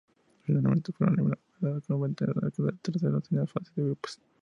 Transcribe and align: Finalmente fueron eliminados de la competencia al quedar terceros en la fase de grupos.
Finalmente 0.41 0.91
fueron 0.93 1.13
eliminados 1.13 1.45
de 1.59 1.69
la 1.69 1.79
competencia 1.79 2.33
al 2.41 2.51
quedar 2.51 2.75
terceros 2.81 3.31
en 3.31 3.37
la 3.37 3.45
fase 3.45 3.71
de 3.75 3.83
grupos. 3.83 4.19